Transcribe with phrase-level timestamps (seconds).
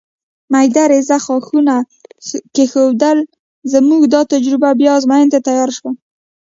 [0.51, 1.75] مېده رېزه ښاخونه
[2.55, 3.19] کېښودل،
[3.73, 5.91] زموږ دا تجربه بیا ازموینې ته تیاره شوه.